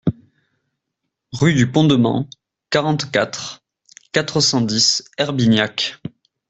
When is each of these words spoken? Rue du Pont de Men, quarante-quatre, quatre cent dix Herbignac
Rue 1.31 1.53
du 1.53 1.71
Pont 1.71 1.83
de 1.83 1.95
Men, 1.95 2.27
quarante-quatre, 2.71 3.63
quatre 4.11 4.39
cent 4.41 4.61
dix 4.61 5.03
Herbignac 5.19 6.01